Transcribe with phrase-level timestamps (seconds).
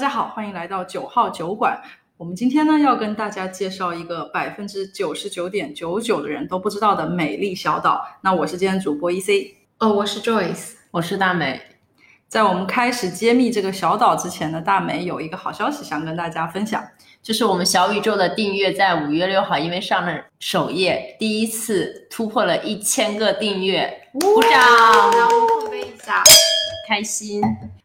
[0.00, 1.78] 家好，欢迎来到九号酒馆。
[2.16, 8.02] 我们今天呢要跟大家介绍一个百分之九十九点九九的人都不知道的美丽小岛。
[8.22, 11.60] 那我是今天主播 E C，哦，我是 Joyce，我是大美。
[12.28, 16.82] 在我们开始揭秘这个小岛之前呢，大美有一个好消息想跟大家分享，
[17.22, 24.50] 就是我们小宇宙的订阅在五月六号，因为上了首页，第一次突破了一千个订阅，鼓掌，
[25.12, 26.22] 让我们碰杯一下，
[26.88, 27.42] 开心。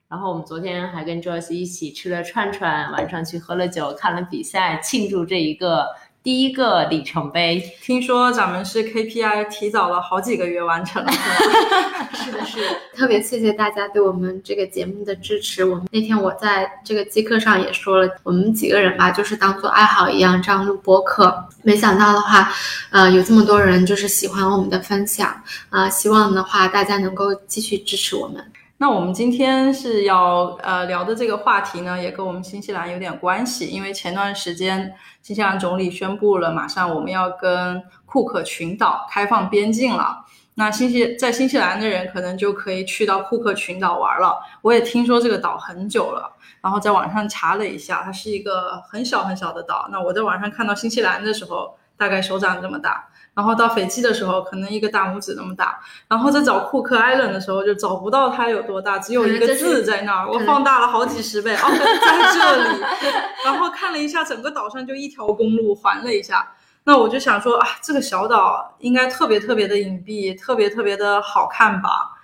[0.08, 5.88] 然后我们昨天还跟 Joyce 一起吃了串串，晚上去喝了酒，看了比赛，庆祝这一个
[6.22, 7.60] 第一个里程碑。
[7.82, 11.12] 听说咱们是 KPI 提早了好几个月完成了，
[12.14, 15.66] 是的，是的，特别谢谢大家对我们这个节目的支持。
[15.66, 21.36] 我们那天我在这个机课上也说了，我们几个人吧，就是当做爱好一样这样录播客。
[21.64, 22.54] 没想到的话，
[22.92, 25.42] 呃，有这么多人就是喜欢我们的分享
[25.72, 28.52] 啊、希望的话大家能够继续支持我们。
[28.78, 40.26] 那我们今天是要呃聊的这个话题呢，也跟我们新西兰有点关系，因为前段时间新西兰总理宣布了，马上我们要跟库克群岛开放边境了。
[40.56, 44.38] 那新西在新西兰的人可能就可以去到库克群岛玩了。
[44.62, 49.88] 我也听说这个岛很久了，然后在网上查了一下，它是一个很小很小的岛。
[49.90, 53.08] 那我在网上看到新西兰的时候，大概手掌这么大。
[53.36, 55.78] 然后到斐济的时候，可能一个大拇指那么大。
[56.08, 60.32] 然后在找库克 Island 的时候，就找不到它有多大，只有一个字在那儿。
[60.32, 62.84] 我放大了好几十倍，哦，在这里。
[63.44, 66.54] 然后看了一下，整个岛上就一条公路，环了一下。
[66.86, 72.15] 那我就想说啊，这个小岛应该特别特别的隐蔽，特别特别的好看吧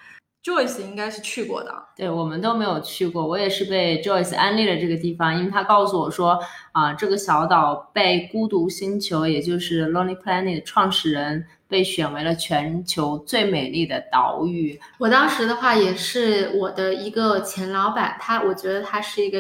[0.44, 1.72] ？Joyce 应该是去过的。
[1.96, 6.40] 对我们都没有去过，我也是被 Joyce 安利了这个地方，因为他告诉我说
[6.72, 14.80] 啊，这个小岛被孤独星球，也就是 Lonely Planet 的创始人被选为了全球最美丽的岛屿。
[14.98, 19.40] 我当时的话也是我的一个前老板，他我觉得他是一个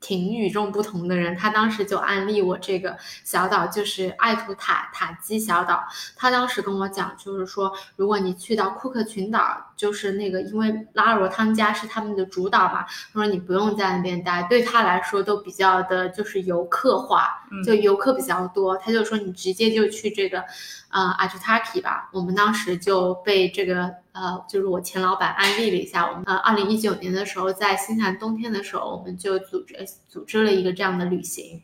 [0.00, 5.84] 挺与众不同的人，他当时就安利我这个小岛，就是爱图塔塔基小岛。
[6.16, 17.28] 他当时跟我讲，就是说，如果你去到库克群岛，就是那个因为拉罗他们家是他们的主导嘛，他说你不用在那边待，对他来说都比较的就是游客化，
[17.66, 18.76] 就游客比较多。
[18.76, 20.38] 他就说你直接就去这个
[20.90, 22.08] 呃阿图塔基吧。
[22.12, 23.92] 我们当时就被这个。
[24.12, 29.74] 呃，就是我前老板安利了一下我们，呃，二零一九年的时候，在新西兰冬天的时候，我们就组织
[30.06, 31.62] 组织了一个这样的旅行，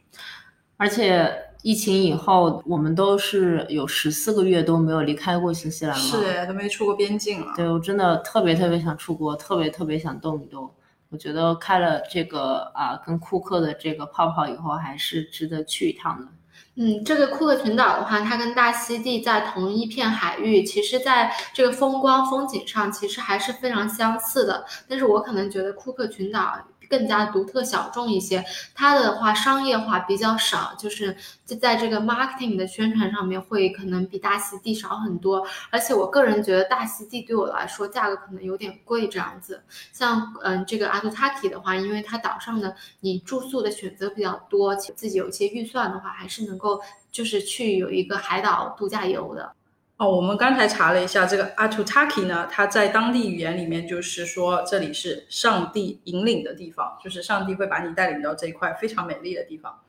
[0.78, 1.31] 而且
[1.63, 7.53] 疫情以后，我们都是有十四个月都没有离开过新西兰了，是都没出过边境了。
[7.57, 10.71] 对我真的特别特别想出国，特别特别想动一动。
[11.11, 16.29] 我觉得开了这个啊，跟库克的这个泡泡以后，还是值得去一趟的。
[16.77, 24.65] 嗯，这个库克群岛的话，它跟大溪地在同一片海域，其实在这个风光风景上，其实还是非常相似的。
[24.87, 26.57] 但是我可能觉得库克群岛
[26.88, 28.44] 更加独特小众一些，
[28.75, 35.47] 它的话商业化比较少，就是就在这个 marketing 的宣传上面会可能比大溪地少很多。
[35.71, 39.62] 而且我个人觉得大溪地对我来说价格可能有点贵这样子。
[39.93, 46.81] 像嗯这个阿图塔基的话，因为它岛上的你住宿的选择比较多，自己有一些预算的话，还是能够
[47.12, 49.53] 就是去有一个海岛度假游的。
[49.98, 59.81] 哦，我们刚才查了一下，这个 Atutaki 呢，它在当地语言里面就是说这里是上帝引领的地方，就是上帝会把你带领到这一块非常美丽的地方。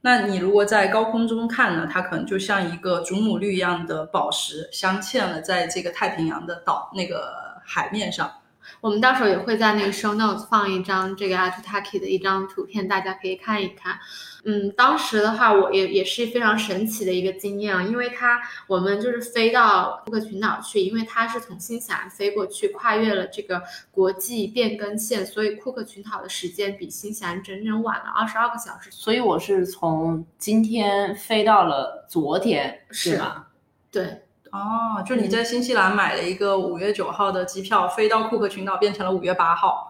[0.00, 8.32] 那你如果在高空中看呢，它可能就像一个祖母绿一样的宝石镶嵌了在这个太平洋的岛那个海面上。
[8.80, 13.98] 我们到时候也会在那个 show notes 放一张这个 Atutaki 的一张图片，大家可以看一看。
[14.44, 28.90] 嗯，当时的话，我也也是非常神奇的一个经验啊，因为它我们就是飞到库克群岛去，因为它是从新西兰飞过去，跨越了这个国际变更线，所以库克群岛的时间比新西兰整整晚了二十二个小时。
[28.90, 33.48] 所以我是从今天飞到了昨天，是吧？
[33.90, 34.22] 对，
[34.52, 39.89] 哦，就你在新西兰买了一个五月九号的机票，飞到库克群岛变成了五月八号。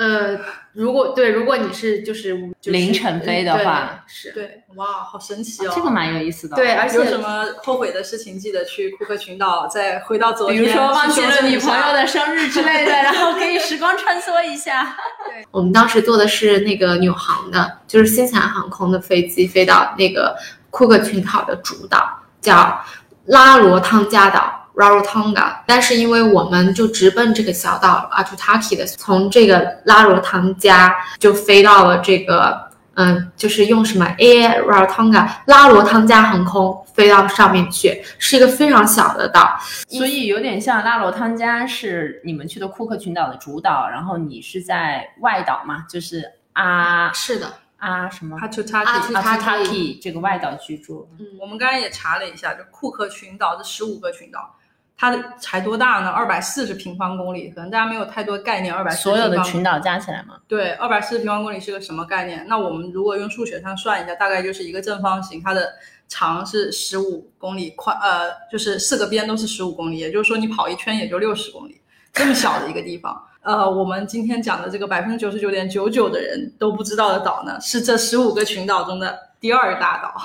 [0.00, 0.40] 呃，
[0.72, 5.72] 如果对，如果你是就是、就是、凌晨飞的话对是对，哇，好神奇哦！
[5.76, 6.56] 这个蛮有意思的。
[6.56, 14.96] 对，而且有什么后悔的事情，记得去库克群岛再回到昨天，比如说忘记了女朋友的生日之类的，然后可以时光穿梭一下。
[15.28, 20.34] 对我们当时坐的是那个纽航的，就是新西兰航空的飞机，飞到那个
[20.70, 22.08] 库克群岛的主岛，
[22.40, 22.82] 叫
[23.26, 24.59] 拉罗汤加岛。
[24.80, 49.14] Rarotonga，但是因为我们就直奔这个小岛 Atutaki 的，从这个拉罗汤加就飞到了这个，嗯，就是用什么 Air Rarotonga 拉罗汤加航空飞到上面去，是一个非常小的岛，所以有点像拉罗汤加是你们去的库克群岛的主岛，然后你是在外岛嘛，就是啊是的，啊什么阿图阿塔基。
[49.14, 51.08] 阿图塔基这个外岛居住。
[51.18, 54.54] 嗯，我们刚才也查了一下，就库克群岛这十五个群岛，
[55.00, 56.10] 它的才多大呢？
[56.10, 58.74] 二百四十平方公里，可能大家没有太多概念。
[58.74, 60.34] 二百所有的群岛加起来吗？
[60.46, 62.46] 对，二百四十平方公里是个什么概念？
[62.46, 65.72] 那我们如果用数学上算一下，大概就是一个正方形，它的
[66.06, 71.80] 长是十五公里，宽呃就是四个边都是十五公里，也就是说你跑一圈也就六十公里，
[72.12, 73.18] 这么小的一个地方。
[73.40, 80.22] 呃，我们今天讲的这个百分之九十九点九九的人都不知道的岛呢，是这十五个群岛中的第二大岛，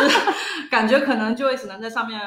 [0.00, 0.20] 就 是
[0.70, 2.20] 感觉可能就只能在上面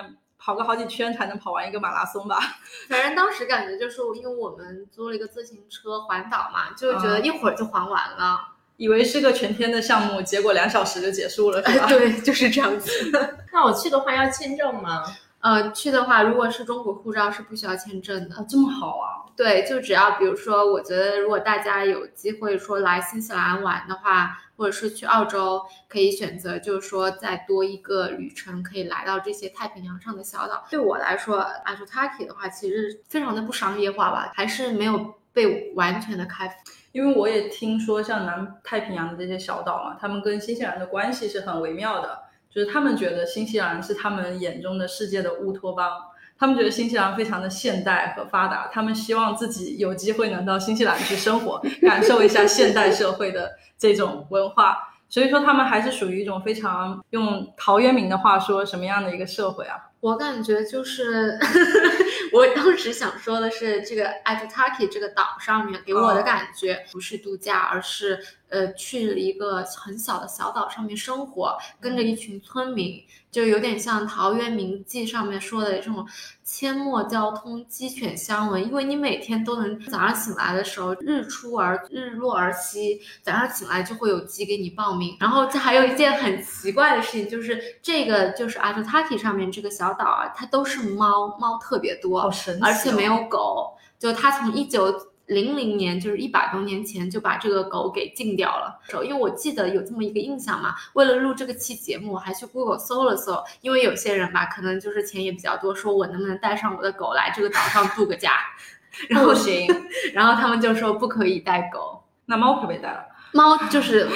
[0.46, 2.38] 跑个好几圈才能跑完一个马拉松吧。
[2.88, 8.40] 反正当时感觉就是因为我们租了一个自行车环岛嘛，就觉得一会儿就环完了。
[8.78, 11.88] 以为是个全天的项目，结果两小时就结束了，是吧？
[11.90, 12.92] 对，就是这样子。
[13.52, 15.04] 那我去的话要签证吗？
[15.40, 18.36] 呃，去的话，如果是中国护照是不需要签证的。
[18.36, 19.25] 啊，这么好啊！
[19.36, 30.66] 对，就只要比如说，我觉得如果大家有机会说来新西兰玩的话，或者是去澳洲，可以选择就是说再多一个旅程，可以来到这些太平洋上的小岛。
[30.70, 36.56] 对我来说 a t u t a k i 的话，其实非常的不商业化吧，还是没有被完全的开发。
[36.94, 45.92] 因为我也听说，像南太平洋的这些小岛嘛，他们跟新西兰的关系是很微妙的，就是他们觉得新西兰是他们眼中的世界的乌托邦。
[46.38, 54.78] 他们觉得新西兰非常的现代和发达，他们希望自己有机会能到新西兰去生活，感受一下现代社会的这种文化。
[55.08, 59.78] 所以说，他们还是属于一种非常用陶渊明的话说什么样的一个社会啊？
[60.00, 61.40] 我感觉就是，
[62.34, 68.20] 我当时想说的是，这个 a t u t a k i 这个岛上面给我的感觉不是度假，而是
[68.50, 76.06] 呃去了一个很小的小岛上面生活，跟着一群村民，就有点像陶渊明记上面说的这种
[76.46, 78.64] 阡陌交通，鸡犬相闻。
[78.64, 85.18] 因为你每天都能早上醒来的时候，日出而日落而息，早上醒来就会有鸡给你报名。
[85.20, 92.66] 然后这还有一件很奇怪的事情，就是这个就是 t a k i 上面这个小岛啊，它都是猫，猫特别多，好神奇、哦！
[92.68, 93.74] 而且没有狗。
[93.98, 94.94] 就它从一九
[95.28, 98.80] 零零年，就是一百多年前就把这个狗给禁掉了。
[99.04, 103.44] 因为我记得有这么一个印象嘛，为了录这个期节目，我还去 Google 搜了搜。
[103.62, 108.34] 因为有些人吧，可能就是钱也比较多，说我能不能带上我的狗来这个岛上度个假？
[109.10, 109.68] 然后不行，
[110.14, 112.04] 然后他们就说不可以带狗。
[112.26, 113.06] 那猫可不可以带了？
[113.34, 114.08] 猫就是。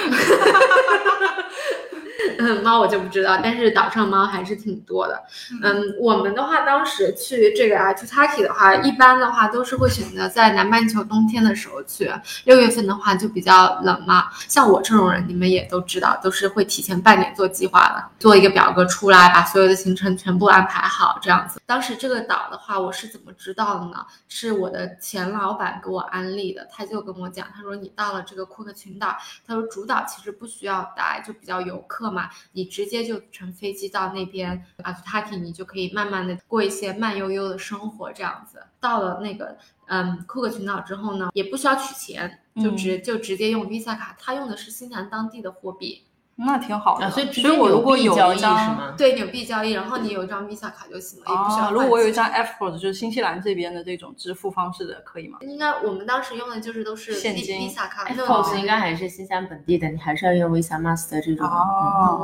[2.40, 5.22] 嗯，猫我就不知道，但是岛上猫还是挺多的。
[5.62, 12.10] 嗯，我们的话，当时去这个 t a k i 的话，一般的话都是会选择在南半球冬天的时候去。
[12.44, 14.28] 六月份的话就比较冷嘛。
[14.48, 21.60] 像我这种人，你们也都知道，都是会提前半年做计划的，做一个表格出来，把所有的行程全部安排好，这样子。
[21.66, 24.06] 当时这个岛的话，我是怎么知道的呢？
[24.28, 29.16] 是我的前老板给我安利的，他就跟我讲，他说你到了这个库克群岛，
[29.46, 32.29] 他说主岛其实不需要待，就比较游客嘛。
[32.52, 34.50] 你直接就乘飞机到那边
[34.82, 38.62] a t u t a k i 你就可以慢慢的过一些慢悠悠的生活，这样子。
[38.80, 39.56] 到了那个
[39.86, 46.04] 嗯库克群岛之后呢，也不需要取钱，就直、嗯、就直接用 Visa 卡，他用的是新西兰当地的货币。
[46.46, 48.94] 那挺好的，啊、所以所以我如果有交易一张是吗？
[48.96, 51.70] 对纽币交易，然后你有一张 Visa 卡就行了，也不需要、哦。
[51.72, 55.38] 如果我有一张者就是新西兰这边的这种支付方式的，可以吗？
[55.42, 61.46] 应该我们当时用的就是都是现金 Visa 卡 f s 应该还是新西兰本地的，你还是要用 Visa Master 这种、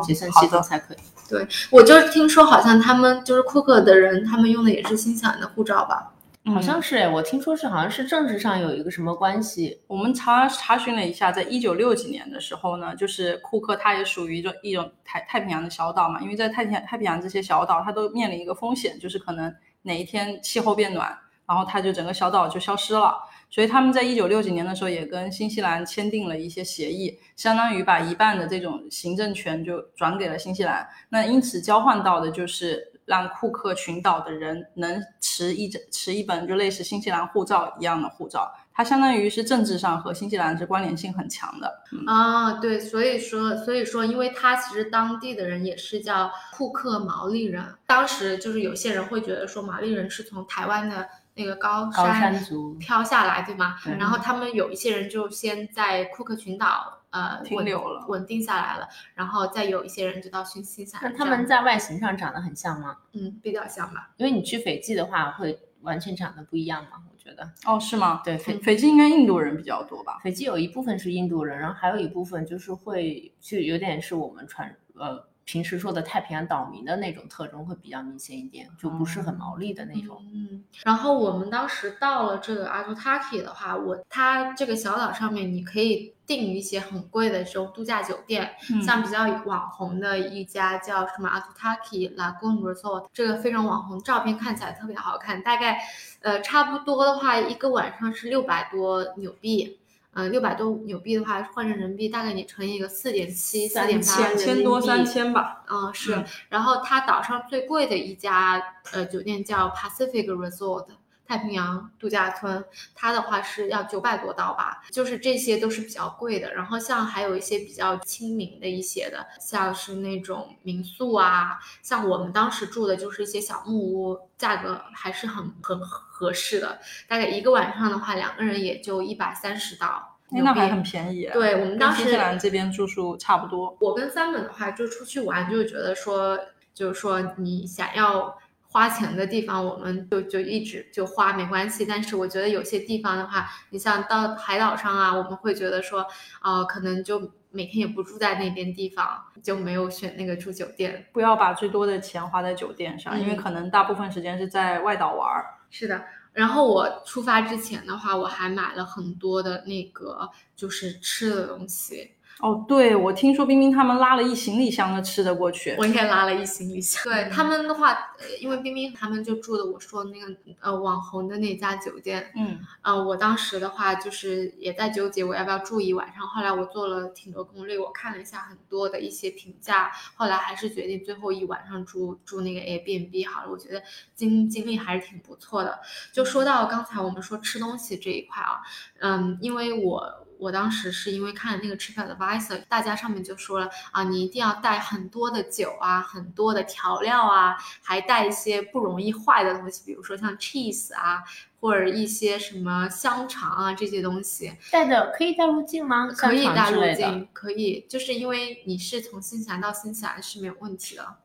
[0.03, 0.97] 结算系统才可以。
[1.29, 6.13] 对，我就是听说好像他们就是库克的人，他们用的也是新西兰的护照吧。
[6.55, 9.83] 好像是哎，我听说是好像是政治上有一个什么关系。
[9.89, 23.17] 我们查查询了一下，在一九六几年的时候呢，就是库克它也属于一种一种太太平洋的小岛嘛，因为在太平太平洋这些小岛，它都面临一个风险，就是可能哪一天气候变暖，然后它就整个小岛就消失了。
[23.51, 30.87] 所以他们在一九六几年的时候也跟新西兰签订了一些协议，相当于把一半的这种行政权就转给了新西兰。
[31.09, 32.93] 那因此交换到的就是。
[33.07, 41.83] 让库克群岛的人能持一持一本就类似新西兰护照一样的护照，它相当于是政治上和新西兰是关联性很强的。
[41.93, 53.77] 嗯、啊，对，所以说，所以说，因为他其实当地的人也是叫库克毛利人，当时就是有些人会觉得说毛利人是从台湾的那个高高山族飘下来，对吗？
[53.85, 56.93] 对然后他们有一些人就先在库克群岛。
[57.17, 61.01] 呃，停留了，稳定下来了，然后再有一些人就到新西兰。
[61.03, 62.99] 那他们在外形上长得很像吗？
[63.15, 64.11] 嗯，比较像吧。
[64.19, 67.03] 因为你去斐济的话，会完全长得不一样嘛？
[67.11, 67.51] 我觉得。
[67.65, 68.21] 哦，是吗？
[68.23, 70.19] 对，斐斐济应该印度人比较多吧？
[70.23, 80.21] 斐济有一部分是印度人，然后还有一部分就是会，就有点是我们传呃平时说的太平洋岛民的那种特征会比较明显一点，就不是很哦毛利的那种。
[80.35, 95.79] 嗯，然后我们当时到了这个阿图塔基的话，我它这个小岛上面你可以订一些很贵的这种度假酒店，嗯像比较网红的一家叫什么 Atutaki Lagoon Resort，这个非常网红，照片看起来特别好看，大概
[96.21, 99.79] 呃差不多的话一个晚上是六百多纽币。
[100.17, 105.63] 呃，六百多纽币的话，换成人民币大概你乘以一个四点七、四点八三千多三千吧。
[105.69, 106.17] 嗯，是。
[106.17, 108.63] 嗯然后它岛上最贵的一家
[108.95, 110.87] 呃酒店叫 Pacific Resort
[111.27, 112.65] 太平洋度假村，
[112.95, 116.55] 它的话是要九百多刀吧，就是这些都是比较贵的。
[116.55, 126.79] 然后像还有一些比较亲民的一些的，像是那种民宿啊，像我们当时住的就是一些小木屋，价格还是很很合适的，
[127.09, 130.13] 大概一个晚上的话，两个人也就一百三十刀。
[130.31, 131.31] 哎那还很便宜。
[131.33, 133.77] 对我们当时新西兰这边住宿差不多。
[133.81, 136.37] 我跟三本的话，就出去玩，就觉得说，
[136.75, 138.37] 就是说你想要
[138.77, 141.87] 花钱的地方，我们就就一直就花没关系。
[141.87, 146.07] 但是我觉得有些地方的话，你像到海岛上啊，我们会觉得说，
[146.43, 151.07] 呃，可能就每天也不住在那边地方，就没有选那个住酒店。
[151.11, 155.47] 不要把最多的钱花在酒店上，嗯因为可能大部分时间是在外岛玩儿。
[155.71, 156.05] 是的。
[156.35, 165.75] 然后我出发之前的话，我还买了很多的那个就是吃的东西，哦，对，我听说冰冰他们拉了一行李箱的吃的过去。
[165.79, 167.03] 我应该拉了一行李箱。
[167.03, 170.27] 对他们的话，呃因为冰冰他们就住的我说那个
[170.61, 176.27] 呃网红的那家酒店，嗯，呃，我当时的话就是也在纠结我要不要住一晚上。
[176.29, 183.51] 后来我做了挺多攻略，我看了一下很多的一些评价，后来还是决定最后一晚上住住那个 Airbnb 好了。
[183.51, 183.83] 我觉得
[184.15, 185.81] 经经历还是挺不错的。
[186.13, 188.61] 就说到刚才我们说吃东西这一块啊，
[189.01, 201.23] 嗯，因为我我当时是因为看了那个 TripAdvisor，大家上面就说了啊，你一定要带很多的酒啊，很多的调料啊，还带一些不容易坏的东西，比如说像 cheese 啊，
[201.61, 206.09] 或者一些什么香肠啊这些东西，带的可以带入境吗？
[206.09, 211.17] 可以带入境，可以，就是因为你是从新西兰到新西兰是没有问题的。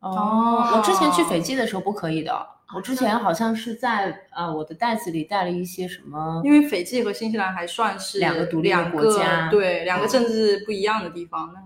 [0.00, 2.57] 哦，我之前去斐济的时候不可以的。
[2.70, 11.50] 哦我之前好像是在呃我的袋子里带了一些什么，因为斐济和新西兰还算是两个独立的国家对，两个嗯政治不一样的地方。
[11.54, 11.60] 那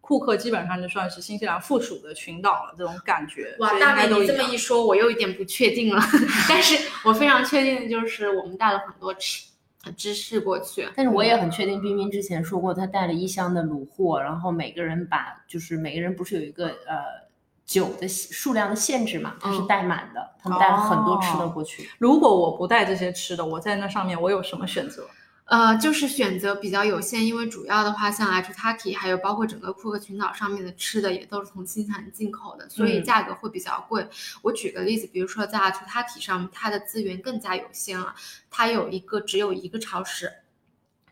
[0.00, 3.54] 库克基本上就算是新西兰附属的群岛了，这种感觉。
[3.58, 6.00] 哇，大概你这么一说，我又有点不确定了。
[6.48, 9.48] 但是我非常确定的就是，我们带了很多吃
[9.96, 10.88] 芝士过去。
[10.94, 17.25] 但是我也很确定，冰冰之前说过，他带了一箱的卤货，然后每个人把就是每个人不是有一个呃
[17.66, 21.90] 酒的数量的限制嘛，它是嗯带满的，他们带了很多吃的哦过去。
[21.98, 25.06] 如果我不带这些吃的，我在那上面我有什么选择？
[25.46, 34.08] 呃，就是选择比较有限，因为主要的话，像 Aitutaki 还有包括整个库克群岛上面的吃的也都是从新西兰进口的，所以嗯价格会比较贵。
[34.42, 38.12] 我举个例子，比如说在 Aitutaki 上，它的资源更加有限了，
[38.50, 40.32] 它有一个只有一个超市。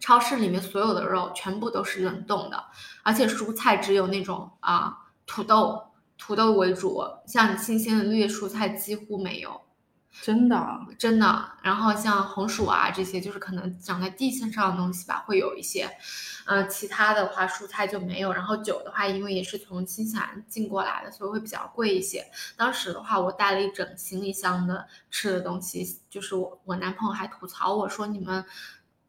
[0.00, 2.64] 超市里面所有的肉全部都是冷冻的，
[3.04, 5.80] 而且蔬菜只有那种啊土豆，
[6.16, 9.60] 土豆为主，像新鲜的绿叶蔬菜几乎没有。
[10.22, 11.44] 真的啊，真的。
[11.60, 15.90] 然后像红薯啊这些，就是可能长在地线上的东西吧，会有一些。
[16.46, 18.32] 呃，其他的话蔬菜就没有。
[18.32, 22.24] 然后酒的话，因为也是从新西兰进过来的，所以会比较贵一些。
[22.56, 28.44] 当时的话，我带了一整行李箱的吃的东西，就是我我男朋友还吐槽我说你们。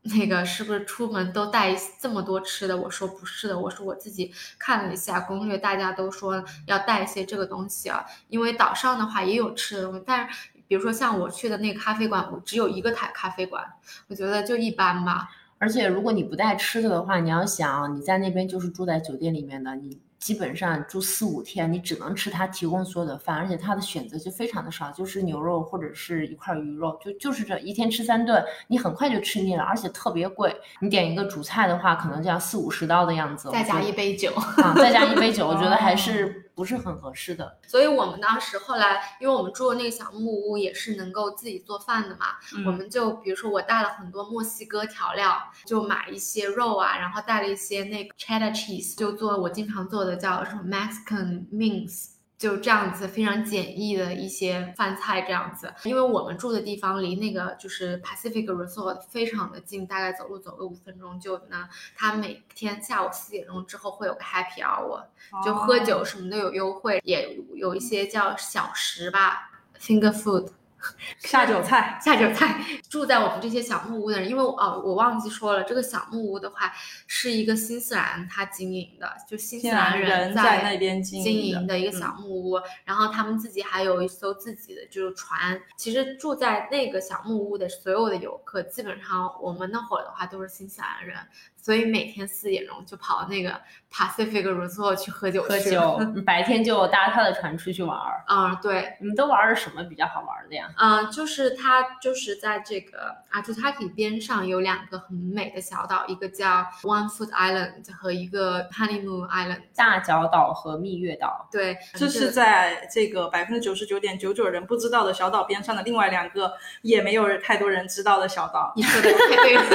[0.06, 2.78] 那个是不是出门都带这么多吃的？
[2.78, 13.64] 我说不是的，我说我自己看了一下攻略，大家都说要带一些这个东西啊，因为岛上的话也有吃的东西，但是比如说像我去的那个咖啡馆，我只有一个台咖啡馆，
[14.08, 15.30] 我觉得就一般吧。
[15.58, 30.56] 而且如果你不带吃的的话，你要想你在那边就是住在酒店里面的，你基本上住四五天，你只能吃他提供所有的饭，而且他的选择就非常的少，就是牛肉或者是一块鱼肉，就就是这一天吃三顿，你很快就吃腻了，而且特别贵。
[30.80, 37.60] 你点一个主菜的话，可能就要四五十刀的样子，再加一杯酒，啊，再加一杯酒， 我觉得还是不是很合适的。
[37.68, 42.28] 所以我们当时后来，因为我们住的那个小木屋也是能够自己做饭的嘛，
[42.66, 52.15] 我嗯，们就比如说我带了很多墨西哥调料，就买一些肉啊，然后带了一些那个 cheddar cheese，就做我经常做的叫什么 Mexican mince。
[52.38, 61.70] 就这样子非常简易的一些饭菜这样子，因为我们住的地方离那个就是 Pacific Resort 非常的近，大概走路走个五分钟就呢。
[61.96, 65.06] 他每天下午四点钟之后会有个 Happy Hour，
[65.46, 70.50] 就喝酒什么的有优惠，也有一些叫小食吧，finger food。
[71.20, 72.60] 下酒菜， 下酒菜。
[72.90, 76.72] 住在我们这些小木屋的人，因为哦，我忘记说了，这个小木屋的话
[77.08, 85.60] 是一个新西兰他经营的，就新西兰人在那边经营的一个小木屋，然后他们自己还有一艘自己的就是船。
[85.76, 91.18] 其实住在那个小木屋的所有的游客，基本上我们那会儿的话都是新西兰人。
[91.66, 93.60] 所以每天四点钟就跑那个
[93.92, 98.24] Pacific Resort 去喝酒，喝酒，白天就搭他的船出去玩儿。
[98.30, 100.70] 啊，对，你们都玩了什么比较好玩的呀？
[100.78, 106.46] 嗯，就是他就是在这个 Aitutaki 边上有两个很美的小岛，一个叫
[106.84, 111.50] One Foot Island 和一个 Honeymoon Island 大角岛和蜜月岛。
[111.52, 116.54] 对，这是在这个百分之九十九点九九人不知道的小岛边上的另外两个
[116.84, 118.72] 也没有太多人知道的小岛。
[118.76, 119.64] 你说的太对了。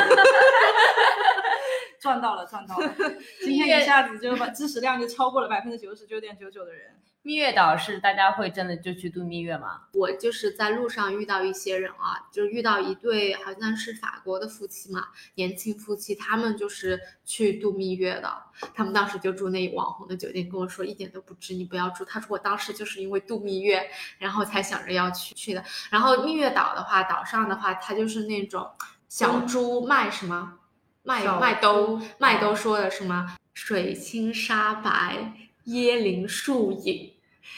[2.01, 2.95] 赚到了，赚到了！
[3.45, 6.97] 今天一下子就把知识量就超过了百分之九十九点九九的人。
[7.23, 9.83] 蜜月岛是大家会真的就去度蜜月吗？
[9.93, 18.33] 我就是在路上遇到一些人啊，就遇到一对好像是法国的夫妻嘛，年轻夫妻，他们就是去度蜜月的。
[18.75, 22.07] 他们当时就住那网红的酒店，跟我说一点都不值，你不要住。
[22.07, 25.63] 他说我当时就是因为度蜜月，然后才想着要去去的。
[25.91, 28.71] 然后蜜月岛的话，岛上的话，它就是那种
[29.11, 30.60] 小猪卖什么？
[31.03, 33.37] 麦麦兜麦兜说的什么？
[33.55, 35.33] 水清沙白，
[35.67, 37.13] 椰林树影。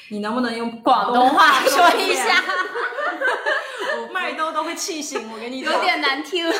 [0.09, 2.43] 你能不能用广东话说一下？
[4.13, 6.45] 麦兜都会气醒我，跟你讲有点难听。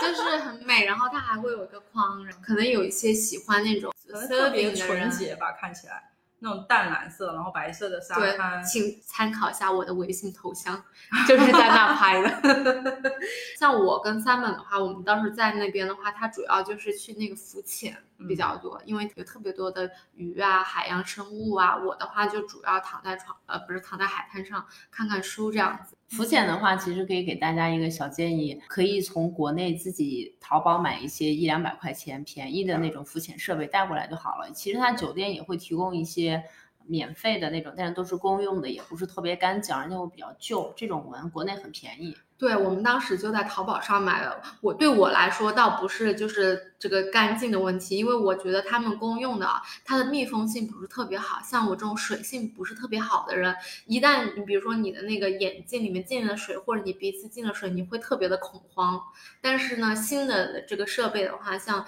[0.00, 3.92] 就是很美，然后它还会有一个框，可能有一些喜欢那种
[4.28, 6.09] 特别纯洁吧，看起来。
[6.40, 10.82] 那种淡蓝色，然后白色的沙滩，请参考一下我的微信头像，
[11.28, 13.12] 就是在那拍的。
[13.58, 17.96] 像我跟 Simon 的话，我们当时在那边的话，他主要就是去那个浮潜
[18.28, 21.76] 比较多，因为有特别多的鱼啊、海洋生物啊。
[21.76, 25.96] 我的话就主要躺在床，呃，不是躺在海滩上看看书这样子。
[26.08, 34.50] 浮潜的话，其实可以给大家一个小建议，可以从国内自己淘宝买一些一两百块钱便宜的那种浮潜设备带过来就好了。
[34.52, 36.42] 其实它酒店也会提供一些
[36.90, 40.72] 免费的那种，但是都是公用的，也不是特别干净，而且会比较旧。
[40.76, 42.16] 这种文国内很便宜。
[42.36, 49.46] 对我们当时就在淘宝上买的，我对我来说倒不是就是这个干净的问题，因为我觉得他们公用的，
[49.84, 53.54] 它的密封性不是特别好，像我这种水性不是特别好的人，
[53.86, 59.00] 一旦你比如说你的那个眼镜里面进了水，或者你鼻子进了水，你会特别的恐慌。
[59.42, 61.84] 但是呢，新的这个设备的话，像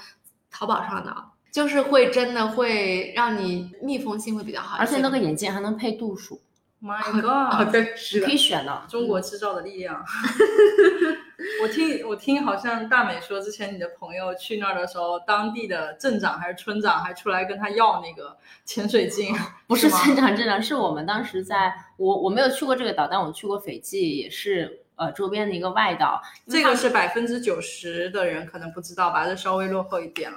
[0.50, 1.16] 淘宝上的，
[1.52, 6.40] 就是会真的会让你密封性会比较好，而且那个眼镜还能配度数。
[6.82, 7.70] My God！
[7.70, 8.82] 对，是可以选的。
[8.88, 10.04] 中国制造的力量。
[11.62, 19.32] 我听我听，好像大美说，之前你的朋友去那儿的时候，当地的镇长还是村长还出来跟他要那个潜水镜。
[19.68, 26.20] 不是村长镇长，是我们当时在我我没有去过这个岛，但我去过斐济，也是呃周边的一个外岛。
[26.48, 29.26] 这个是百分之九十的人可能不知道吧？
[29.26, 30.36] 这稍微落后一点了。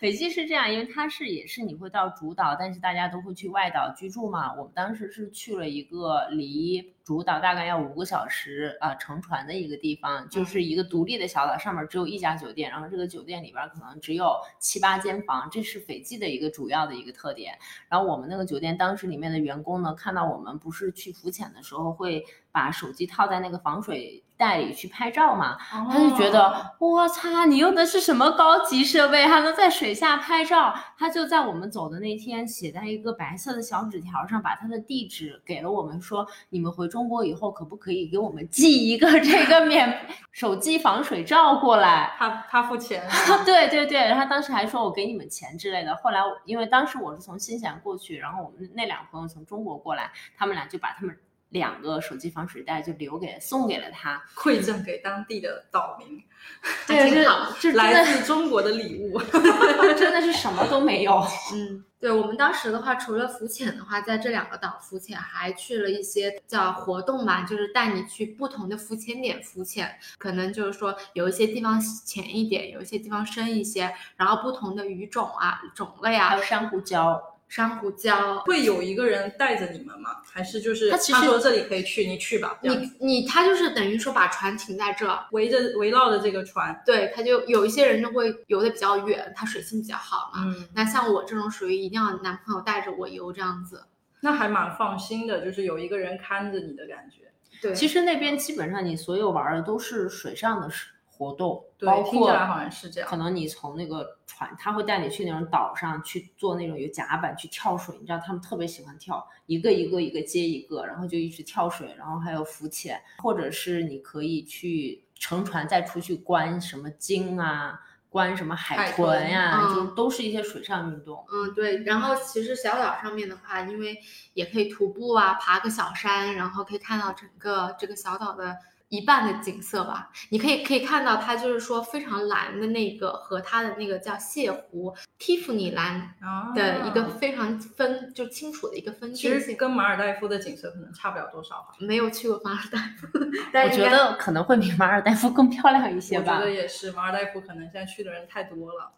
[0.00, 4.54] 斐济是这样，因为它是也是你会到主岛，但是大家都会去外岛居住嘛。
[4.54, 6.92] 我们当时是去了一个离。
[7.04, 17.58] 主岛大概要五个小时啊，乘船的一个地方，就是一个独立的小岛，上面只有一家酒店，然后这个酒店里边可能只有七八间房，这是斐济的一个主要的一个特点。
[17.90, 25.58] 然后我们那个酒店当时里面的员工呢，看到我们不是去浮潜的时候会把手机套在那个防水袋里去拍照嘛，
[25.90, 30.72] 他就觉得我擦，你用的是什么高级设备，还能在水下拍照？
[30.96, 36.84] 他就在我们走的那天写在一个白色的小纸条上，把他的地址给了我们，说你们回。
[36.94, 42.14] 中国以后可不可以给我们寄一个这个免 手机防水罩过来？
[42.16, 43.02] 他他付钱？
[43.44, 45.96] 对 对对，他当时还说我给你们钱之类的。
[45.96, 51.18] 后来因为当时我是从新西兰过去，然后我们那两个朋友从中国过来，他们俩就把他们
[51.54, 56.22] 两个手机防水袋就留给送给了他，馈赠给当地的岛民。
[56.86, 57.24] 对，这
[57.58, 59.18] 这来自中国的礼物，
[59.96, 61.24] 真的是什么都没有。
[61.54, 61.84] 嗯。
[62.00, 77.18] 对我们当时的话，除了浮潜的话，在这两个岛浮潜，还去了一些叫活动嘛，就是带你去不同的浮潜点浮潜，可能就是说有一些地方浅一点，有一些地方深一些，然后不同的鱼种啊、种类啊，还有珊瑚礁。
[77.48, 80.10] 珊瑚礁会有一个人带着你们吗？
[80.32, 82.58] 还是就是他说这里可以去，你去吧。
[82.62, 86.82] 你你他就是等于说把船停在这，围着围绕着这个船。
[86.84, 90.44] 对，他就有一些人就会游的比较远，他水性比较好嘛。
[90.44, 90.68] 嗯。
[90.74, 93.84] 那像我这种属于一定要男朋友带着我游这样子，
[94.20, 97.30] 那还蛮放心的，就是有一个人看着你的感觉。
[97.62, 100.68] 对，其实那边基本上你所有玩的都是水上的
[101.16, 103.16] 活动，包对，听起括来好像是这样可。
[103.16, 121.24] 能你从那个船，他会带你去那种岛上去做那种有甲板去跳水，你知道他们特别喜欢跳，一个一个一个接一个，然后就一直跳水，然后还有浮潜，或者是你可以去乘船再出去观什么鲸啊，观什么海海豚呀、豚就都是一些水上运动。
[121.32, 121.82] 嗯，对。
[121.84, 123.98] 然后其实小岛上面的话，因为
[124.34, 128.56] 也可以徒步啊，爬个小山，然后可以看到整个这个小岛的
[128.88, 130.10] 一半的景色吧。
[130.30, 139.54] 你可以可以看到它就是说非常蓝的那个和它的那个叫泻湖蒂芙尼蓝啊的一个非常分就清楚的一个分其实。
[139.54, 141.68] 跟马尔代夫的景色可能差不了多少吧。
[141.78, 143.06] 没有去过马尔代夫，
[143.52, 146.50] 但我觉得可能会比马尔代夫更漂亮一些吧我觉得。
[146.50, 148.90] 也是，马尔代夫可能现在去的人太多了。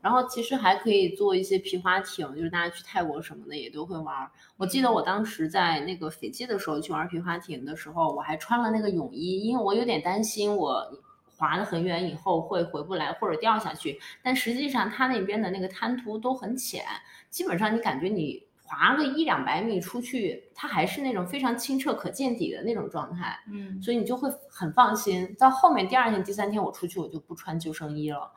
[0.00, 4.30] 然后其实还可以做一些皮划艇，就是大家去泰国什么的也都会玩儿。
[4.56, 10.84] 我记得我当时在那个斐济的时候去玩皮划艇的时候，我还穿了那个泳衣，因为我有点担心我
[11.24, 13.98] 滑得很远以后会回不来或者掉下去。
[14.22, 16.84] 但实际上它那边的那个滩涂都很浅，
[17.30, 25.34] 基本上你感觉你划个一两百米出去，它还是那种非常清澈可见底的那种状态，嗯，所以你就会很放心。
[25.38, 28.30] 到后面第二天、第三天我出去，我就不穿救生衣了。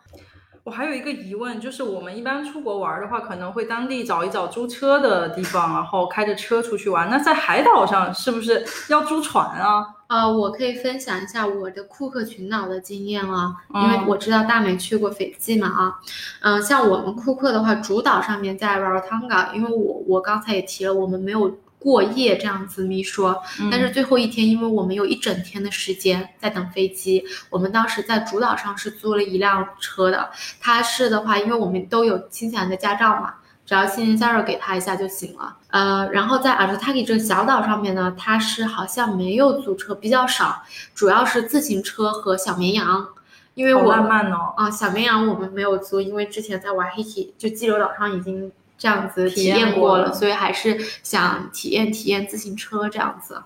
[0.63, 7.09] 我还有一个疑问，就是我们一般出国玩的话，可能会当地找一找租车的地方，然后开着车出去玩。
[7.09, 9.85] 那在海岛上是不是要租船啊？
[10.07, 15.99] 呃，我可以分享一下我的库克群岛的经验啊，因为嗯我知道大美去过斐济嘛啊，
[16.41, 23.41] 嗯、像我们库克的话，主岛上面在 Rarotonga，因为我我刚才也提了，我们没有过夜这样子咪说，
[23.71, 33.33] 但是最后一天，因为我们有一整天的时间在等飞机，我们当时在主岛上是租了一辆车的，他是的话，因为我们都有新西兰的驾照嘛。
[33.63, 35.55] 只要新西兰驾照给他一下就行了。
[35.69, 40.61] 呃，然后在阿图塔基这个小岛上面呢，它是好像没有租车，比较少，
[40.93, 43.07] 主要是自行车和小绵羊。
[43.53, 44.53] 因为我浪漫哦。
[44.57, 53.43] 啊、小绵羊我们没有租，因为之前在瓦黑提就济州岛上已经这样子体体验验过了，过了所以还是想体验体验自行车这样子。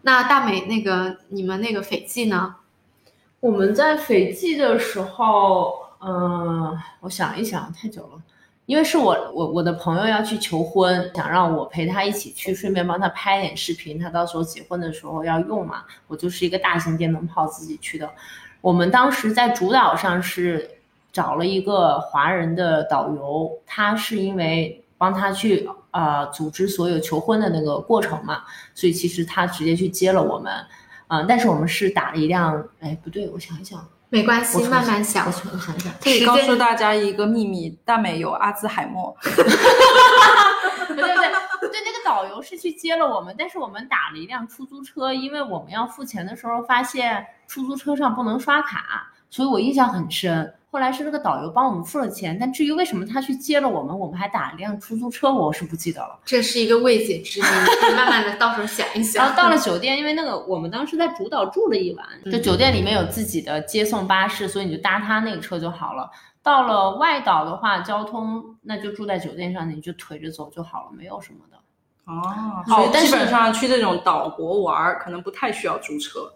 [0.00, 2.56] 那大美那个你们那个斐济呢？
[3.40, 8.22] 我们在斐济的时候，嗯、我想一想，太久了，
[8.64, 15.84] 因为是我我我的朋友要去求婚，想让我陪他一起去，顺便帮他拍点视频，他到时候结婚的时候要用嘛。
[16.06, 18.08] 我就是一个大型电灯泡自己去的。
[18.62, 20.70] 我们当时在主岛上是
[21.12, 28.42] 找了一个华人的导游，他是因为帮他去呃组织所有求婚的那个过程嘛，
[28.74, 30.52] 所以其实他直接去接了我们。
[31.08, 35.32] 嗯，但是我们是打了一辆，哎，不对，我想一想，没关系，我慢慢想我。
[35.32, 39.12] 想我想一想，可以告诉大家一个秘密，大美有阿兹海默。
[39.24, 39.34] 对
[40.94, 41.14] 对对
[41.68, 50.52] 对，那个导游是去接了我们，但是我们打了一辆出租车，因为我们要付钱的时候发现出租车上不能刷卡，所以我印象很深。
[50.72, 56.16] 后来是那个导游帮我们付了钱，但至于为什么他去接了我们，我们还打了一辆出租车，我是不记得了。
[56.24, 57.46] 这是一个未解之谜，
[57.80, 59.24] 可以慢慢的到时候想一想。
[59.24, 66.08] 然后到了酒店，因为那个我们当时在主岛住了一晚，就酒店里面有自己的接送巴士，所以你就搭他那个车就好了。
[66.40, 71.56] 到了外岛的话，交通那就住在酒店上，你就腿着走就好了，没有什么的。
[72.04, 76.32] 哦，好基本上去这种岛国玩儿，可能不太需要租车。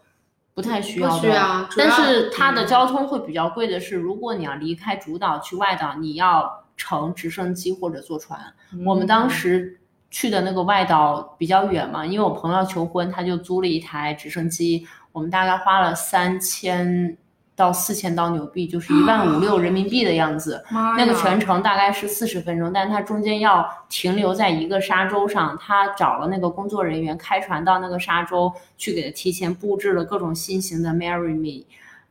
[0.55, 8.41] 不太需要的，不需要要但是它的嗯交通会比较贵的是，如果你要离开主岛去外岛，你要乘直升机或者坐船。
[8.87, 17.17] 我们当时去的那个外岛比较远嘛，因为我朋友要求婚，他就租了一台直升机，我们大概花了三千
[17.57, 20.65] 到四千刀纽币，就是一万五六人民币的样子。
[20.97, 31.65] 那个全程大概是四十分钟，但它中间要停留在一个沙洲上，他找了那个工作人员开船到那个沙洲去，给他提前布置了各种新型的 Marry Me。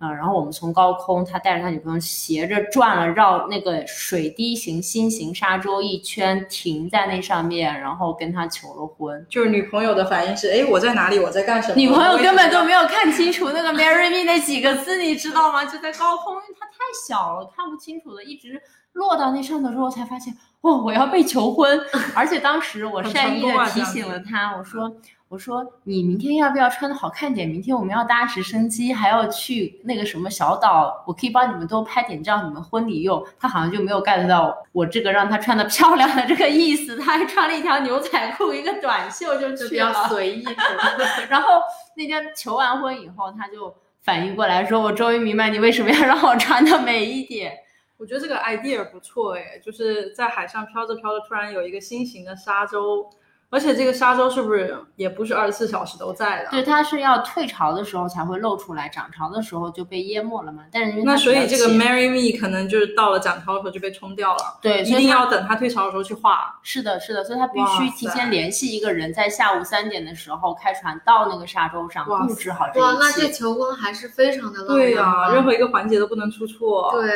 [0.04, 9.26] 啊、然后我们从高空，他带着他女朋友斜着转了绕那个水滴形心形沙洲一圈，停在那上面，然后跟他求了婚。
[9.30, 11.18] 就是女朋友的反应是，哎，我在哪里？
[11.20, 11.76] 我在干什么？
[11.76, 12.84] 女朋友根本都没有。
[12.88, 15.64] 看清楚那个 “marry me” 那几个字，你知道吗？
[15.64, 16.74] 就在高空，因为它太
[17.08, 18.62] 小了，看不清楚的，一直
[18.92, 21.80] 落到那上头之后才发现，哦，我要被求婚。
[22.14, 24.94] 而且当时我善意的提醒了他，我说。
[25.34, 27.50] 我说你明天要不要穿的好看点？
[27.50, 33.26] 明天我们要搭直升机，还要去那个什么小岛，我可以帮你们多拍点照，你们婚礼用。
[33.40, 40.08] 他好像就没有 get 到我这个让他穿的漂亮的这个意思，他还穿了一条牛仔裤，一个短袖就就比较去了。
[40.08, 40.46] 随意，
[41.28, 41.64] 然后
[41.98, 47.54] 那天求完婚以后，他就反应过来说：“我终于明白你为什么要让我穿的美一点。
[47.98, 53.10] 我觉得这个 idea 不错哎，就是在海上飘着飘着，突然有一个新型的沙洲，
[53.54, 56.50] 而且这个沙洲是不是也不是二十四小时都在的？
[56.50, 60.64] 对，它是要退潮的时候才会露出来，涨潮的时候就被淹没了嘛。
[60.72, 66.60] 但是那所以这个 Marry Me 可能就是到了涨潮的时候就被冲掉了，对，一定要等它退潮的时候去画。
[66.62, 73.14] 是的，是的，所以他必须提前联系一个人，在下午三点的时候开船到那个沙洲上布置好这哇，那。
[73.14, 76.92] 这求婚还是非常的浪漫对呀、啊任何一个环节都不能出错。
[76.92, 77.08] 对，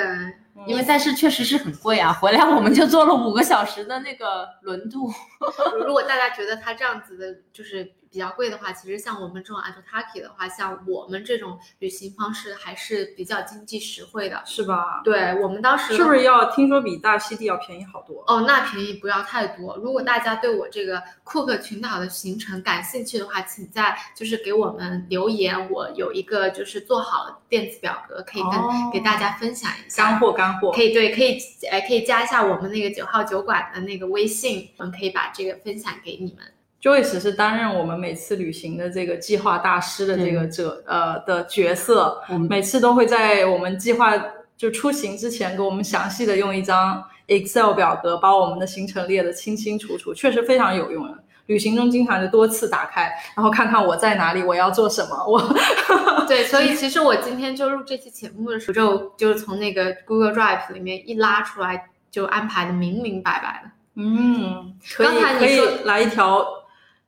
[0.66, 5.12] 因为但是确实是很贵啊，回来我们就坐了五个小时的那个轮渡。
[5.86, 14.42] 如果大家觉得他这样子的，就是比较贵的话，其实像我们这种 Atotaki 的话，像我们这种旅行方式还是比较经济实惠的。
[14.46, 15.02] 是吧？
[15.04, 18.24] 对我们当时是不是要听说比大溪地要便宜好多？
[18.28, 19.78] 哦，那便宜不要太多。
[19.78, 30.20] 如果大家对我这个库克群岛的行程感兴趣的话，请在就是给我们留言，我有一个就是做好电子表格，可以跟、哦给大家分享一下干。
[30.20, 30.82] 货干货可。
[30.82, 31.38] 以对，可以
[31.70, 36.46] 呃可以加一下我们那个九号酒馆的那个微信，我们可以把这个分享给你们。
[36.82, 44.14] Joyce 是担任我们每次旅行的这个计划大师的这个者呃的角色，每次都会在我们计划
[44.56, 51.18] 就出行之前，给我们详细的用一张 Excel 表格把我们的行程列得清清楚楚，确实非常有用的。
[51.48, 55.26] 旅行中经常就多次打开，然后看看我在哪里，我要做什么。
[55.26, 55.42] 我
[56.28, 63.72] 对，所以 其实我今天就录这期节目的时候，就就是从那个 Google Drive 里面一拉出来，就安排的明明白白的。
[63.96, 66.46] 嗯，可以刚才可以你说来一条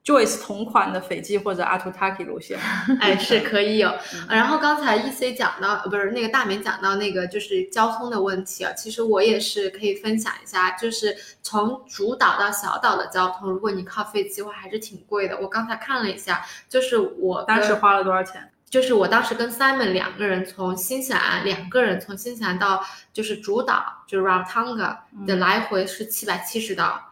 [0.05, 2.57] Joyce 同款的斐济或者阿图塔基路线。
[2.99, 3.89] 哎，是可以有。
[4.13, 15.38] 嗯然后刚才 E C 讲到，呃，不是那个大明讲到那个就是交通的问题啊，其实我也是可以分享一下，就是从主岛到小岛的交通，如果你靠飞机的话，还是挺贵的。
[15.39, 18.51] 我刚才看了一下，就是我当时花了多少钱？
[18.69, 27.08] 就是我当时跟 Simon 两个人从新西兰，两个人从新西兰到就是主岛，就是 Rarotonga 的嗯来回是七百七十刀，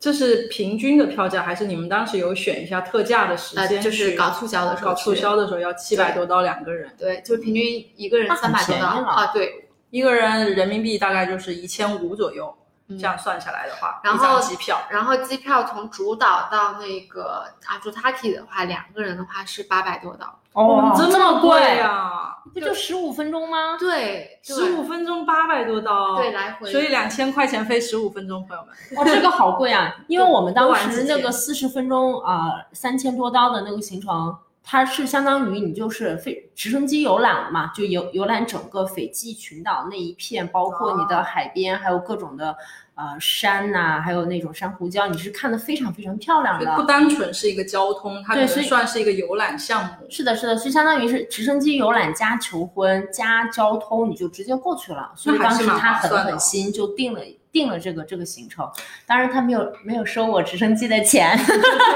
[0.00, 3.84] 这是平均的票价，还是你们当时有选一下特价的时呃，间呃？
[3.84, 12.52] 就是搞促销的时候搞促销的时候要七百多刀两个人，对，就是平均一个人三百多刀啊，对，一个人人民币大概就是一千五左右。
[12.88, 20.26] 嗯这样算下来的话，一然后张机票然后机票从主岛到那个阿朱塔基的话，两个人的话是八百多刀。
[20.54, 21.78] 哦这么贵贵！
[21.78, 22.29] 啊！
[22.52, 23.76] 不就十五分钟吗？
[23.78, 28.74] 对，对十五分钟八百多刀，对来回，所以两千块钱飞十五分钟，朋友们。
[28.98, 29.96] 哇，这个好贵啊！
[30.08, 42.56] 因为我们当时那个天四十分钟啊，三千多刀的那个行程，它是相当于你就是飞直升机游览了嘛，就游游览整个斐济群岛那一片，包括你哦的海边，还有各种的
[43.00, 46.76] 呃山呐、还有那种珊瑚礁，你是看得非常非常漂亮的。
[46.76, 49.90] 不单纯是一个交通，它可能对所以算是一个游览项目。
[50.10, 55.10] 是的，是的，是相当于是直升机游览加求婚加交通，你就直接过去了。
[55.16, 58.70] 所以当时他狠划算的狠心就定了定了这个这个行程。
[59.06, 61.38] 当然他没有没有收我直升机的钱，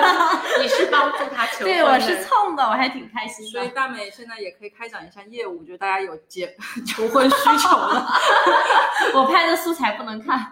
[0.63, 3.51] 你是帮助他求婚对，我是蹭的，我还挺开心的。
[3.51, 6.57] 所以大美现在也可以开展一下业务，就大家有结
[6.89, 8.07] 求婚需求了。
[9.15, 10.51] 我拍的素材不能看。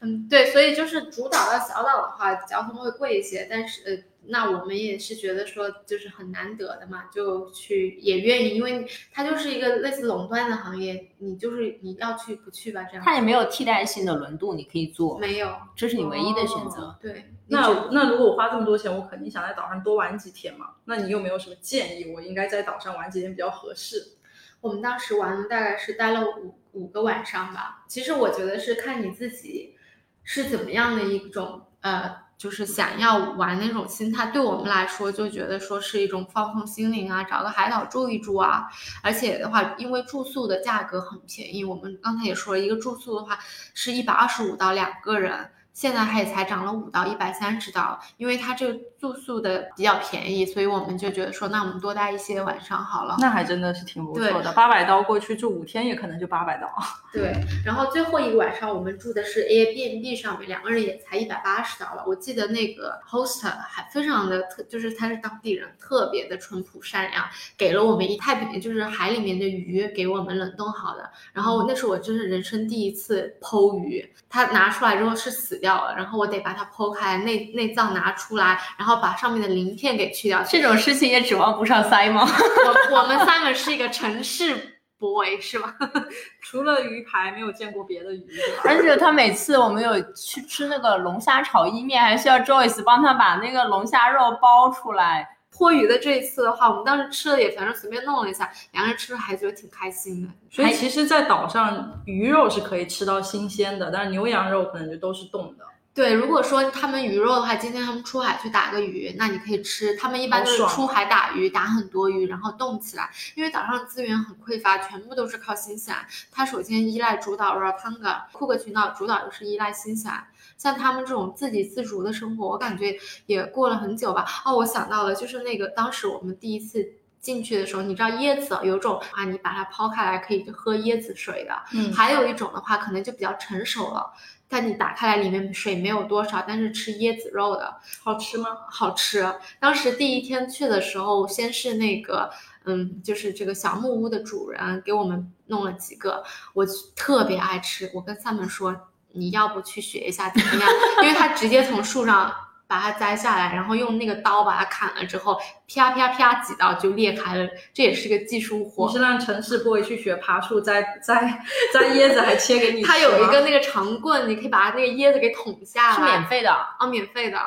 [0.00, 16.82] 嗯，对，所以就是主岛到小岛的话，交通会贵一些，但是呃，那我们也是觉得说就是很难得的嘛，就去也愿意，因为它就是一个类似垄断的行业，你就是你要去不去吧，这样它也没有替代性的轮渡你可以坐，没有，这是你唯一的选择。
[16.82, 20.66] 哦对，那那如果我花这么多钱，我肯定想在岛上多玩几天嘛。
[20.84, 22.12] 那你有没有什么建议？
[22.14, 24.16] 我应该在岛上玩几天比较合适？
[24.60, 27.84] 我们当时玩了大概是待了五五个晚上吧。
[27.88, 29.76] 其实我觉得是看你自己
[30.22, 34.26] 是怎么样的一种呃，就是想要玩那种心态。
[34.26, 38.68] 对我们来说，就觉得说是一种放松心灵啊，找个海岛住一住啊。
[39.02, 43.38] 而且的话，因为住宿的价格很便宜，我们刚才也说了一个住宿的话
[43.74, 45.50] 是一百二十五到两个人。
[45.72, 53.16] 现在它也才涨了五到一百三十刀，因为它这住宿的比较便宜，所以我们就觉得说，那我们多待一些晚上好了。
[53.18, 54.52] 那还真的是挺不错对的。
[54.52, 56.68] 八百刀过去住五天，也可能就八百刀。
[57.10, 57.32] 对，
[57.64, 62.04] 然后最后一个晚上我们住的是 Airbnb 上面，两个人也才一百八十刀了。
[62.06, 67.24] 我记得那个 host 还非常的特，就是他是当地人，特别的淳朴善良，
[67.56, 71.10] 给了我们一太平，就是海里面的鱼给我们冷冻好的。
[71.32, 80.42] 然后那是我真是人生第一次剖鱼，他拿出来之后是死掉了，然后我得把它剖开，内内脏拿出来，然后把上面的鳞片给去掉。
[80.42, 82.18] 这种事情也指望不上 Simon。
[82.18, 85.74] 我我们 Simon 是一个城市 boy 是吧？
[86.42, 88.26] 除了鱼排，没有见过别的鱼，
[88.64, 95.36] 而且他每次我们有去吃那个龙虾炒意面，还需要 Joyce 帮他把那个龙虾肉剥出来。
[95.52, 100.28] 泼鱼的这一次的话，我们当时吃了也反正随便弄了一下，两个人吃了还觉得挺开心的。
[100.48, 105.64] 所以其实，在岛上鱼肉是可以吃到新鲜的，但是牛羊肉可能就都是冻的。
[105.92, 109.94] 对，如果说他们鱼肉的话，今天他们出海去打个鱼，那你可以吃。
[109.96, 113.10] 他们一般都是出海打鱼，打很多鱼，然后冻起来。
[113.34, 116.06] 因为岛上资源很匮乏，全部都是靠新西兰。
[116.30, 120.24] 它首先依赖主岛 Rarotonga，库克群岛主岛又是依赖新西兰。
[120.56, 124.24] 像他们这种自给自足的生活，我感觉也过了很久吧。
[124.44, 126.88] 哦，我想到了，就是那个当时我们第一次
[127.20, 134.12] 进去的时候，你知道椰子有种啊，你把它抛开来可以喝椰子水的，嗯还有一种的话可能就比较成熟了，
[134.48, 138.48] 但你打开来里面水没有多少，但是吃椰子肉的好吃吗？
[138.70, 139.32] 好吃。
[139.58, 142.30] 当时第一天去的时候，先是那个。
[142.66, 146.62] 嗯，就是这个小木屋的主人给我们弄了几个，我
[146.94, 147.90] 特别爱吃。
[147.94, 148.76] 我跟 Simon 说，
[149.12, 150.68] 你要不去学一下怎么样？
[151.02, 152.30] 因为他直接从树上
[152.70, 158.92] 把它摘下来，然后用那个刀把它砍了之后，啪啪啪几刀就裂开了，这也是个技术活你。
[158.92, 161.42] 是让城市 boy 去学爬树，摘摘
[161.74, 162.94] 摘椰子，还切给你 吃吗？
[162.94, 167.38] 它有一个那个长棍，你可以把它那个椰子给捅下是，免费的哦，免费的。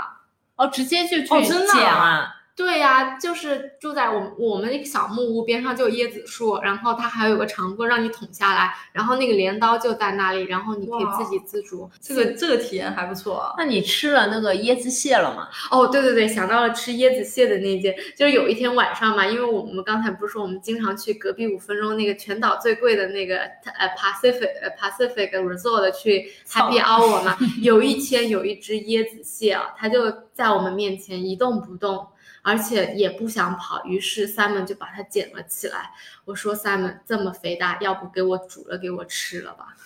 [0.58, 2.36] 哦，直接就去哦真的啊捡啊。
[2.56, 11.90] 对呀、就是住在我们我们那个小木屋边上就有椰子树，然后它还有个长棍让你捅下来，然后那个镰刀就在那里，然后你可以自给自足。
[12.00, 13.54] 这个这个体验还不错啊。
[13.58, 15.50] 那你吃了那个椰子蟹了吗？
[15.72, 32.06] 哦，对对对，想到了吃椰子蟹的那一件，就是有一天晚上嘛，因为我们刚才不是说我们经常去隔壁五分钟那个全岛最贵的那个呃 Pacific 呃 Pacific Resort 去 Happy Hour 嘛，有一天有一只椰子蟹啊，它就在我们面前一动不动。
[32.44, 35.90] 而且也不想跑，于是 Simon 就把它捡了起来。
[36.26, 39.76] 我说 Simon 这么肥大，要不给我煮了给我吃了吧？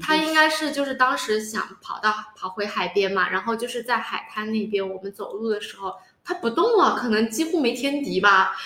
[0.00, 5.92] 他应该是就是当时想跑到跑回海边嘛，然后就是在海滩那边，我们走路的时候
[6.24, 8.56] 它不动了，可能几乎没天敌吧。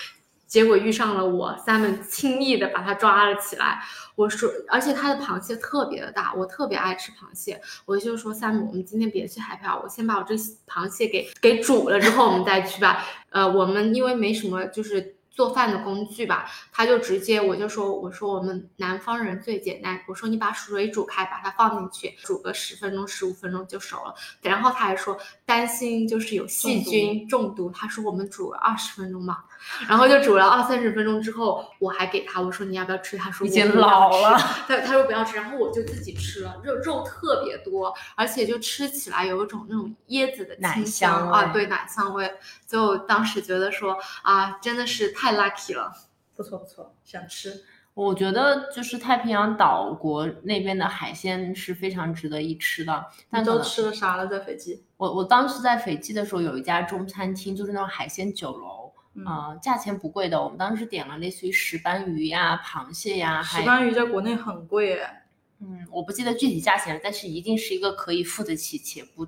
[0.45, 3.81] 结果遇上了我，Simon 轻易的把它抓了起来。
[4.21, 10.35] 我说，而且它的螃蟹特别的大，我特别爱吃螃蟹，我就说三姆我们今天别去海漂，我先把我这
[10.67, 13.03] 螃蟹给给煮了之后我们再去吧。
[13.31, 24.13] 呃，我们因为没什么就是做饭的工具吧，他就直接我就说我说我们南方人最简单，我说你把水煮开，把它放进去，煮个十分钟十五分钟就熟了。
[24.41, 29.45] 然后他还说担心就是有细菌中毒，他说我们煮了二十分钟吧，
[29.87, 33.17] 然后就煮了二三十分钟之后，我还给他我说你要不要吃？
[33.17, 42.31] 他说已经老了，他他说不要吃，然后我就自己吃了，肉肉特别多，而且就吃起来有一种那种椰子的奶清香味啊，对奶香味，
[42.67, 45.93] 就当时觉得说啊，真的是太 lucky 了。
[46.35, 47.63] 不错不错，想吃。
[47.93, 53.05] 我觉得就是太平洋岛国那边的海鲜是非常值得一吃的。
[53.45, 54.25] 都吃了啥了？
[54.25, 54.81] 在斐济？
[54.95, 60.41] 我我当时在斐济的时候，有一家中餐厅，就是那种海鲜酒楼，嗯呃，价钱不贵的。
[60.41, 65.25] 我们当时点了类似于石斑鱼呀、螃蟹呀，还石斑鱼在国内很贵哎，
[65.59, 69.27] 嗯，我不记得具体价钱了，但是一定是一个可以付得起且不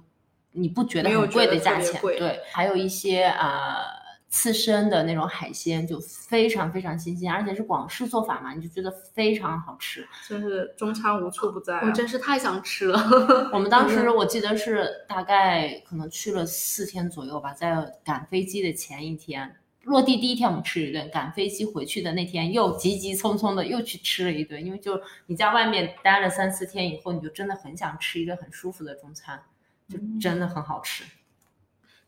[0.53, 2.01] 你不觉得很贵的价钱。
[2.01, 3.92] 对，还有一些呃
[4.35, 10.07] 刺身的那种海鲜，就非常非常新鲜，而且是广式做法嘛，你就觉得非常好吃。
[10.27, 11.85] 真是中餐无处不在、啊。
[11.85, 12.99] 我真是太想吃了。
[13.53, 19.55] 我们当时嗯我记得是大概可能去了四天左右吧，在赶飞机的前一天。
[19.83, 29.39] 落地第一天我们吃一顿，赶飞机回去的那天又急急匆匆的又去吃了一顿，因为就你在外面待了三四天以后，你就真的很想吃一个很舒服的中餐，
[29.87, 31.03] 就真的很好吃。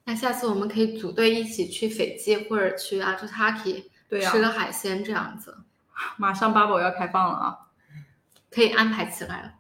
[0.06, 5.58] 那下次我们可以组队一起去斐济或者去阿图塔基对呀、吃个海鲜，这样子
[6.18, 7.58] 马上 bubble 要开放了啊！
[8.52, 9.54] 可以安排起来了。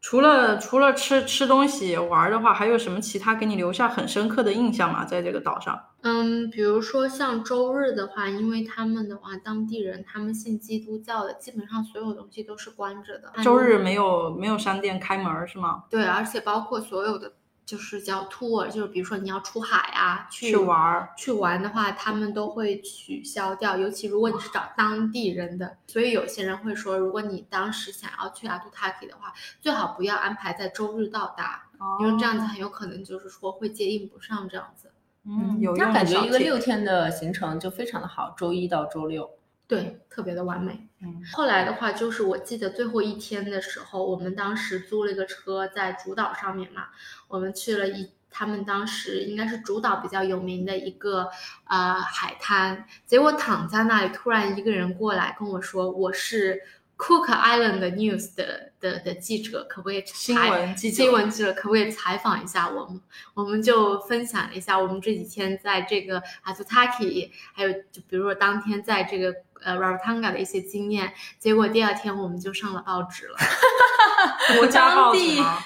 [0.00, 5.04] 除了除了吃吃东西玩的话，还有什么其他给你留下很深刻的印象吗？
[5.04, 5.80] 在这个岛上？
[6.02, 13.32] 嗯，比如说像周日的话，因为他们的话，当地人他们信基督教的，基本上所有东西都是关着的。
[13.42, 15.84] 周日没有没有商店开门儿是吗？
[15.88, 17.32] 对，而且包括所有的
[17.66, 23.76] 就是叫 tour，就是比如说你要出海啊，去去玩儿去玩的话，他们都会取消掉。
[23.76, 31.64] 尤其如果你是找当地人的，所以有些人会说，如果你当时想要去阿杜塔基的话，最好不要安排在周日到达，
[32.00, 34.92] 因为这样子很有可能就是说会接应不上这样子。
[35.26, 39.30] 嗯，有那感觉一个六天的行程就非常的好，周一到周六。
[39.66, 40.88] 对，特别的完美。
[41.00, 46.88] 嗯，后来的话，就是我记得最后一天的时候，我们当时租了一个车在主岛上面嘛，
[47.28, 51.28] 我们去了一他们当时应该是主岛比较有名的一个
[51.68, 56.60] 呃海滩，结果躺在那里，突然一个人过来跟我说，我是
[56.96, 63.00] Cook Island News 的的的记者，可不可以新采闻记者新闻记者可不可以采访一下我们？
[63.34, 69.32] 我们就分享了一下我们这几天在这个阿图塔基，还有就比如说当天在这个
[69.62, 71.12] 呃 Rarotonga 的一些经验。
[71.38, 73.36] 结果第二天我们就上了报纸了。
[74.58, 75.20] 国家报纸？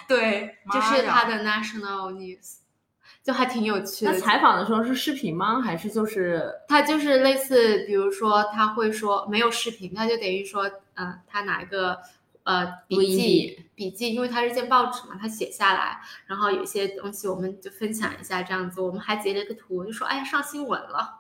[0.09, 2.57] 对，妈就是他的 national news，
[3.23, 4.13] 就还挺有趣的。
[4.13, 5.61] 那采访的时候是视频吗？
[5.61, 11.99] 还是就是他就是类似，比如说他会说没有视频，他就等于说，嗯、他拿一个
[12.43, 21.18] 呃笔记笔记，因为它是件报纸嘛，他写下来，然后有些东西我们就分享一下这样子，我们还截了个图，就说哎上新闻了，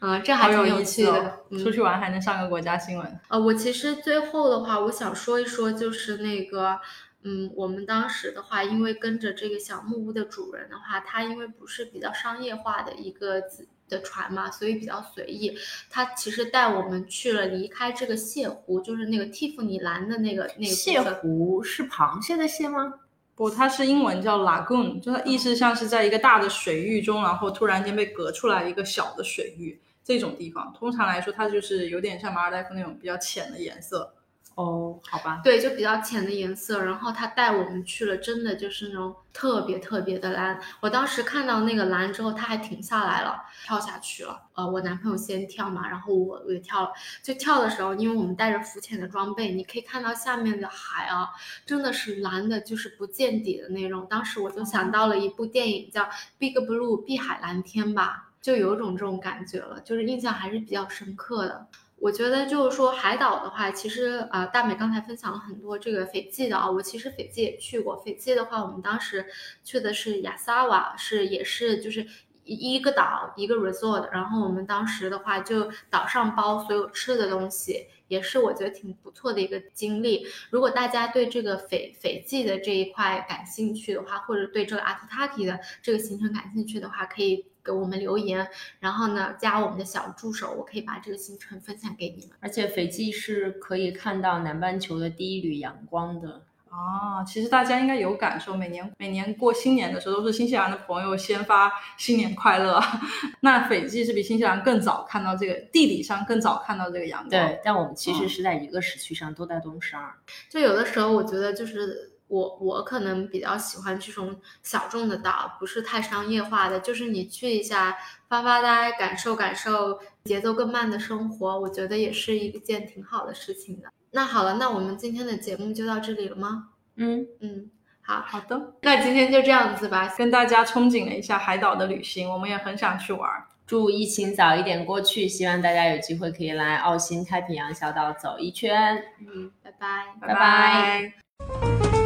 [0.00, 3.20] 嗯、这还好挺有趣的，嗯出去玩还能上个国家新闻。
[3.28, 6.80] 呃，我其实最后的话，我想说一说，就是那个，
[7.22, 15.56] 嗯，我们当时的话，因为跟着这个小木屋的主人的话，他因为不是比较商业化的一个子的船嘛，所以比较随意。
[15.88, 22.94] 他其实带我们去了离开这个蟹湖，就是那个蒂芙尼蓝的那个那个蟹湖是螃蟹的蟹吗？
[23.34, 30.72] 不，它是英文叫 lagoon，就它意思像是在一个大的水域中，然后突然间被隔出来一个小的水域这种地方。
[30.78, 34.12] 通常来说，它就是有点像马尔代夫那种比较浅的颜色。
[34.54, 36.84] 哦，好吧，对，就比较浅的颜色。
[36.84, 40.60] 然后他带我们去了，真的就是那种特别特别的蓝。
[40.80, 44.42] 我当时看到那个蓝之后，他还停下来了，跳下去了。
[44.54, 46.90] 呃，我男朋友先跳嘛，然后我我也跳了。
[47.22, 51.30] 就跳的时候，因为我们带着浮潜的装备，你可以看到下面的海啊，
[51.64, 54.06] 真的是蓝的，就是不见底的那种。
[54.10, 56.02] 当时我就想到了一部电影叫
[56.38, 61.66] 《Big Blue》碧海蓝天吧，就有种这种感觉了，就是印象还是比较深刻的。
[62.02, 67.96] 我觉得就是说海岛的话，其实呃，大美刚才分享了很多这个斐济的啊，我其实斐济也去过。
[67.96, 69.24] 斐济的话，我们当时
[69.62, 72.04] 去的是亚萨瓦，是也是就是
[72.42, 80.26] 一一个岛一个 resort，然后我们当时的话就岛上包所有吃的东西，也是我觉得挺不错的一个经历。
[80.50, 88.46] 如果大家对这个斐斐济的这一块感兴趣的话，或者对这个阿图塔提的这个行程感兴趣的话，可以给我们留言，
[88.80, 92.36] 然后呢加我们的小助手，我可以把这个行程分享给你们。
[92.40, 96.42] 而且斐济是可以看到南半球的第一缕阳光的。
[96.68, 102.82] 啊，其实大家应该有感受，每年每年过新年的时候，都是新西兰的朋友先发新年快乐。
[103.40, 107.28] 那斐济是比新西兰更早看到这个地理上更早看到这个阳光。
[107.28, 110.10] 对，但我们其实嗯是在一个时区上，都在东十二。
[110.48, 117.94] 就有的时候，我觉得就是我我可能比较喜欢这种小众的岛，不是太商业化的，就是你去一下
[118.26, 123.92] 发发呆，感受感受节奏更慢的生活，我觉得也是一件挺好的事情的。
[124.12, 126.68] 那好了，那我们今天的节目就到这里了吗？
[126.96, 127.70] 嗯，嗯，
[128.00, 130.14] 好，好的，那今天就这样子吧。
[130.16, 133.30] 跟大家憧憬了一下海岛的旅行，我们也很想去玩。
[133.66, 139.02] 祝疫情早一点过去，希望大家有机会可以来澳新太平洋小岛走一圈。
[139.20, 140.06] 嗯，拜拜。
[140.18, 142.01] 拜拜拜